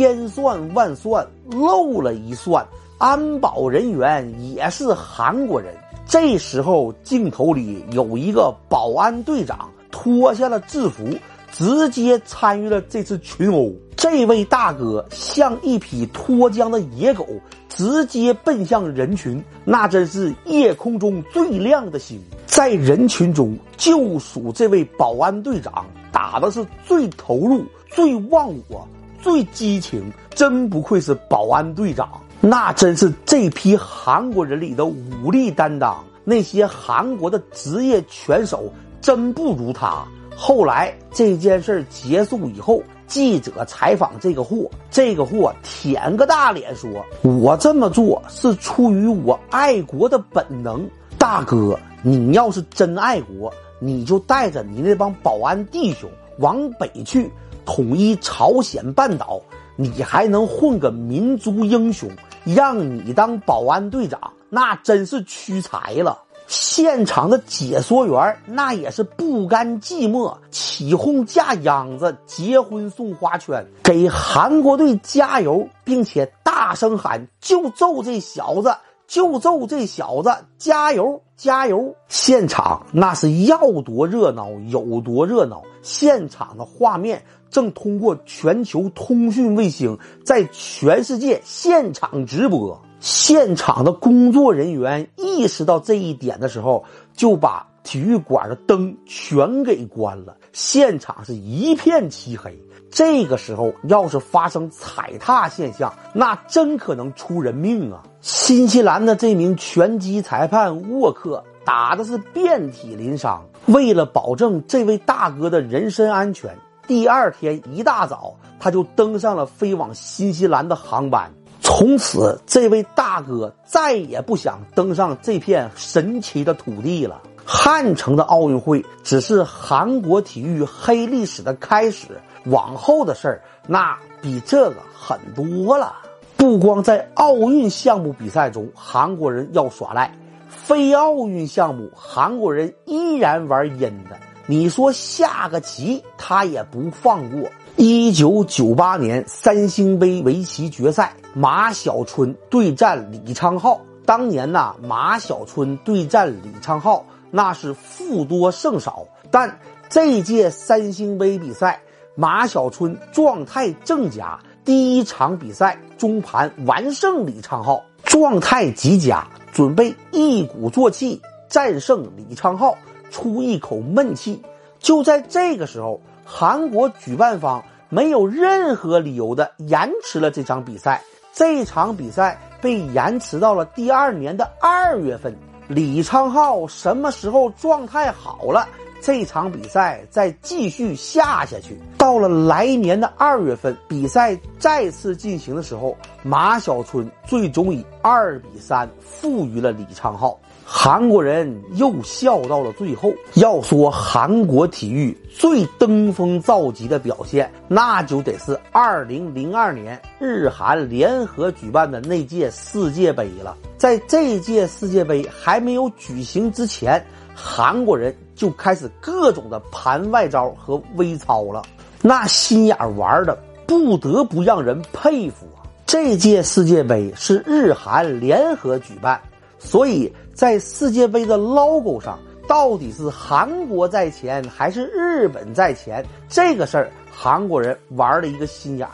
[0.00, 2.66] 千算万算漏了一算，
[2.96, 5.74] 安保人员也是韩国人。
[6.06, 11.06] 这时候镜头里有一个保安队长脱下了制服，
[11.52, 13.70] 直接参与了这次群殴。
[13.94, 17.26] 这位大哥像一匹脱缰的野狗，
[17.68, 22.18] 直接奔向人群，那真是夜空中最亮的星。
[22.46, 28.88] 在人群中就属这位保安队长，打的是最投入、最忘我、
[29.22, 32.08] 最激情，真不愧是保安队长。
[32.40, 40.04] 那真是这批韩国人里的武力担当，那些韩国的职业拳手真不如他。
[40.34, 46.88] 后来这件事结束以后，记者采访这个货，这个货舔个大脸说
[47.20, 57.30] ：“我这么做是出于我爱国的本能。”大哥，你要是真爱国，你就带着你那帮保安弟兄往北去，
[57.72, 59.40] 统一朝鲜半岛，
[59.76, 62.10] 你还能混个民族英雄。
[62.44, 64.18] 让你当保安队长，
[64.48, 66.18] 那真是屈才了。
[66.48, 78.74] 现场的解说员那也是不甘寂寞，起哄架秧子，结婚送花圈，给韩国队加油，并且大声喊：“就揍这小子，
[79.10, 87.24] 就揍这小子，加油，加油！”现场那是要多热闹有多热闹，现场的画面。
[87.50, 92.80] 正通过全球通讯卫星在全世界现场直播。
[93.00, 100.36] 现场的工作人员意识到这一点的时候，就把体育馆的灯全给关了。
[100.52, 102.56] 现场是一片漆黑。
[102.88, 108.04] 这个时候要是发生踩踏现象，那真可能出人命啊！
[108.20, 113.44] 新西兰的这名拳击裁判沃克打的是遍体鳞伤。
[113.66, 116.56] 为了保证这位大哥的人身安全。
[116.86, 121.30] 第二天一大早，他就登上了飞往新西兰的航班。
[121.60, 127.22] 从此，这位大哥再也不想登上这片神奇的土地了。
[127.44, 135.94] 汉城的奥运会只是韩国体育黑历史的开始，往后的事儿那比这个很多了。
[136.40, 140.10] 不光在奥运项目比赛中，韩国人要耍赖，
[140.48, 144.16] 非奥运项目，韩国人依然玩阴的。
[144.46, 147.50] 你说下个棋他也不放过。
[147.76, 153.78] 一九九八年三星杯围棋决赛，马晓春对战李昌镐。
[154.06, 159.06] 当年呐，马晓春对战李昌镐，那是负多胜少。
[159.30, 161.82] 但这届三星杯比赛，
[162.14, 172.74] 马晓春状态正佳，第一场比赛中盘完胜李昌镐，状态极佳，准备一鼓作气战胜李昌镐。
[173.10, 174.40] 出一口闷气，
[174.78, 181.02] 就在这个时候，韩国举办方没有任何理由的延迟了这场比赛。
[181.32, 185.36] 这场比赛被延迟到了第二年的二月份。
[185.66, 188.68] 李昌镐什么时候状态好了，
[189.00, 191.78] 这场比赛再继续下下去。
[191.96, 200.36] 到了来年的二月份，比赛再次进行的时候，马晓春最终以二比三负于了李昌镐。
[200.72, 203.12] 韩国人又笑到了最后。
[203.34, 213.56] 要说韩国体育最登峰造极的表现，那就得是二零零二年日韩联合举办的那届世界杯了。
[213.76, 221.62] 在这届世界杯还没有举行之前，韩国人就开始各种的盘外招和微操了，
[222.00, 225.60] 那心眼玩的不得不让人佩服啊！
[225.84, 229.20] 这届世界杯是日韩联合举办，
[229.58, 230.10] 所以。
[230.32, 232.18] 在世界杯的 logo 上，
[232.48, 236.02] 到底是韩国在前还是日本在前？
[236.30, 238.92] 这个事儿，韩国人玩了一个心眼儿。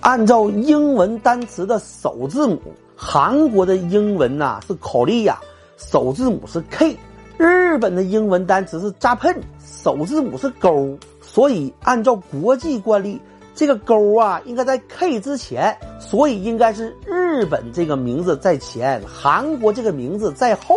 [0.00, 2.60] 按照英文单词的首字母，
[2.96, 5.36] 韩国的英文呐是 Korea，
[5.76, 6.96] 首字母是 K；
[7.38, 10.98] 日本的英文单词是 Japan，首字母是勾。
[11.22, 13.20] 所以，按照国际惯例。
[13.54, 20.76] 这个勾啊，应该在 K 之前，所以应该是日本这个名字在前，韩国这个名字在后。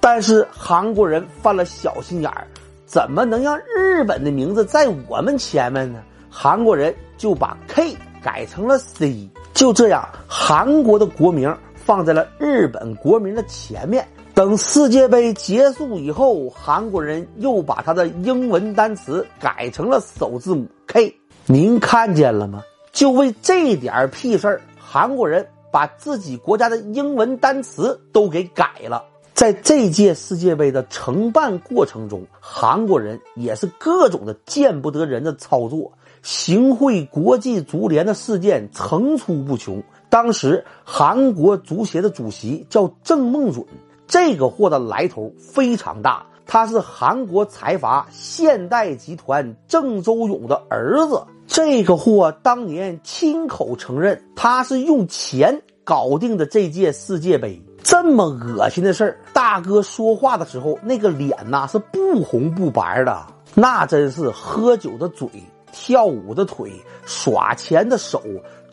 [0.00, 2.46] 但是韩国人犯了小心眼儿，
[2.86, 6.02] 怎么能让日本的名字在我们前面呢？
[6.30, 14.08] 韩国人就把 K 改成了 C，就这样，韩国的国名放在了日本国名的前面。
[14.34, 21.14] 等世界杯结束以后，韩国人又把他的英文单词改成了首字母 K。
[21.44, 22.62] 您看见了吗？
[22.92, 29.04] 就为这点屁事儿，韩国人把自己国家的英文单词都给改了。
[29.34, 35.92] 在这届世界杯的承办过程中，韩国人也是各种的见不得人的操作。
[36.22, 39.82] 行贿国际足联的事件层出不穷。
[40.08, 43.66] 当时韩国足协的主席叫郑梦准，
[44.12, 46.22] 这个货的来头非常大。
[46.44, 51.24] 他是韩国财阀现代集团郑周永的儿子。
[51.46, 57.58] 这个货当年亲口承认，他是用钱搞定的这届世界杯。
[57.82, 65.26] 这么恶心的事儿，大哥说话的时候那个脸呐是不红不白的，那真是喝酒的嘴、
[65.72, 66.70] 跳舞的腿、
[67.06, 68.22] 耍钱的手、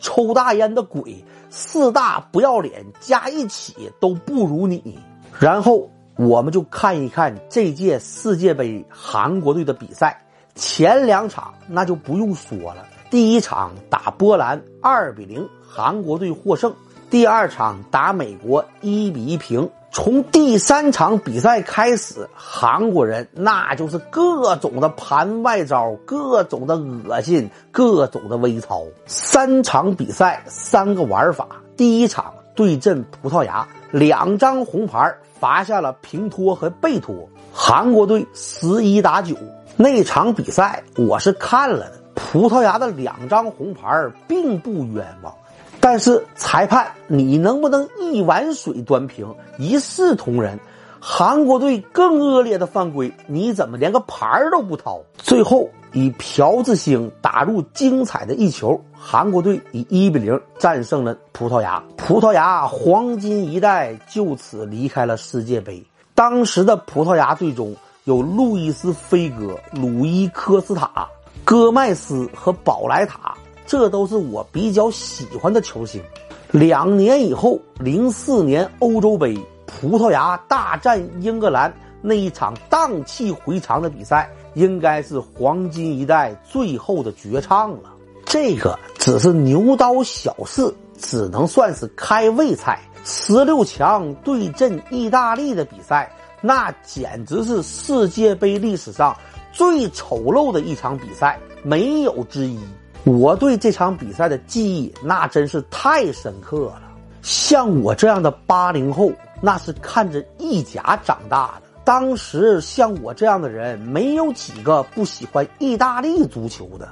[0.00, 4.98] 抽大烟的鬼，四大不要脸加一起都不如你。
[5.40, 5.90] 然后。
[6.16, 10.20] 我们就看一看这届世界杯韩国队的比赛，
[10.54, 12.84] 前两场那就不用说了。
[13.08, 16.70] 第一场打波兰二比零，韩国队获胜；
[17.08, 19.66] 第二场打美国一比一平。
[19.90, 28.82] 从第三场比赛开始，韩国人那就是各种的盘外招，各种的恶心，各种的微操。
[29.06, 31.48] 三场比赛三个玩法，
[31.78, 35.16] 第一场对阵葡萄牙，两张红牌。
[35.40, 39.34] 罚下了平托和贝托，韩国队十一打九
[39.74, 41.92] 那场比赛我是看了的。
[42.14, 45.34] 葡萄牙的两张红牌并不冤枉，
[45.80, 50.60] 但是裁判你能不能一碗水端平，一视同仁？
[51.02, 55.00] 韩国队更恶劣的犯规，你怎么连个牌都不掏？
[55.16, 61.82] 最后以朴智星打入精彩的一球，韩国队以一比零战胜了葡萄牙。
[61.96, 65.82] 葡萄牙黄金一代就此离开了世界杯。
[66.14, 67.74] 当时的葡萄牙队中
[68.04, 71.08] 有路易斯·菲戈、鲁伊·科斯塔、
[71.44, 73.34] 戈麦斯和宝莱塔，
[73.66, 76.02] 这都是我比较喜欢的球星。
[76.50, 79.34] 两年以后，零四年欧洲杯。
[79.80, 81.72] 葡萄牙大战英格兰
[82.02, 87.90] 那一场荡气回肠的比赛，应该是黄金一代最后的绝唱了。
[88.24, 92.80] 这个只是牛刀小试，只能算是开胃菜。
[93.04, 99.16] 十六强对阵意大利的比赛，那简直是世界杯历史上
[99.52, 102.58] 最丑陋的一场比赛，没有之一。
[103.04, 106.82] 我对这场比赛的记忆那真是太深刻了。
[107.22, 109.10] 像我这样的八零后。
[109.40, 111.68] 那是看着意甲长大的。
[111.84, 116.88] 当时像我这样的人，没有几个不喜欢意大利足球的。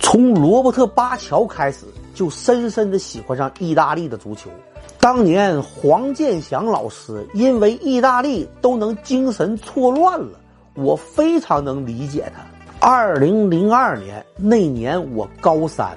[0.00, 4.50] 从罗伯特巴乔开始，就深深的喜欢上意大利的足球。
[4.98, 10.40] 当年黄健翔老师因为意大利都能精神错乱了，
[10.74, 12.42] 我非常能理解他。
[12.80, 15.96] 二零零二年那年我高三，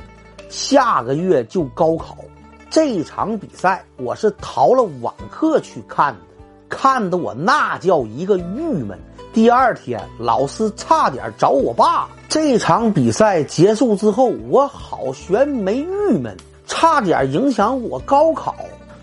[0.49, 2.17] 下个月就高考。
[2.73, 6.19] 这场比赛我是逃了晚课去看的，
[6.67, 8.99] 看得我那叫一个郁闷。
[9.31, 12.09] 第二天老师差点找我爸。
[12.27, 16.35] 这场比赛结束之后，我好悬没郁闷，
[16.65, 18.55] 差点影响我高考。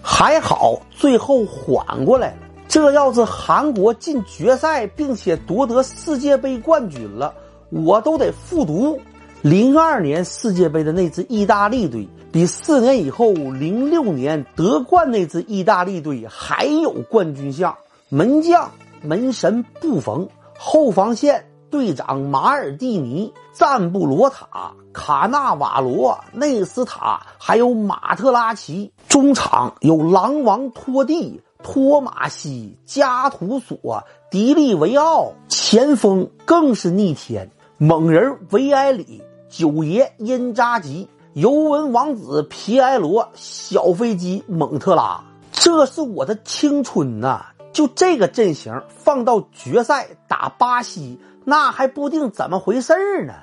[0.02, 2.36] 还好最后缓过来了。
[2.66, 7.32] 这要是韩国进决赛并且夺得世界杯冠军了，
[7.68, 9.00] 我都得复读。
[9.42, 12.08] 零二年世界杯的那支意大利队。
[12.32, 17.76] 比四年以后，零六年得冠那支意大利队还有冠军相。
[18.08, 18.70] 门将
[19.02, 28.92] 门神布冯，后防线队长马尔蒂尼、赞布罗塔、卡纳瓦罗、内斯塔，还有马特拉齐。
[29.08, 35.32] 中场有狼王托蒂、托马西、加图索、迪利维奥。
[35.48, 41.08] 前锋更是逆天，猛人维埃里、九爷因扎吉。
[41.34, 45.22] 尤文王子皮埃罗、小飞机蒙特拉，
[45.52, 47.46] 这是我的青春呐！
[47.72, 53.34] 就这个阵型放到决赛打巴西，那还不定怎么回事儿呢。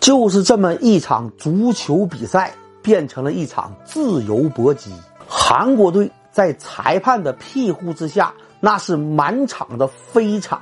[0.00, 4.92] 就是这么一场足球比赛，变成了一场自由搏击。
[5.26, 10.60] 韩国队在裁判的庇护之下，那是满场的飞铲、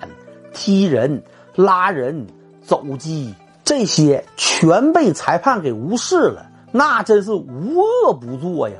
[0.54, 1.24] 踢人、
[1.56, 2.28] 拉人、
[2.64, 6.47] 肘击，这些全被裁判给无视了。
[6.70, 8.76] 那真是无恶不作呀，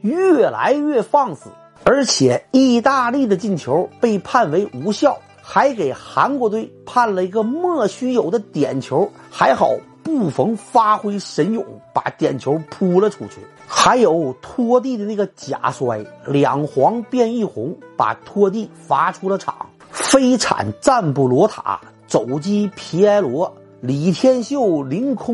[0.00, 1.50] 越来越放肆，
[1.84, 9.10] 而且意大利的进球被判为无效，还给韩国队判了一个莫须有的点球。
[9.30, 9.70] 还好
[10.02, 13.40] 布冯发挥神勇，把点球扑了出去。
[13.66, 19.54] 还有拖地的那个假摔，两黄变一红，把拖地罚出了场。
[19.90, 25.30] 飞铲赞布罗塔，肘击皮埃罗，李天秀凌空。